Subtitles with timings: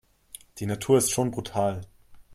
[0.57, 1.81] Die Natur ist schon brutal.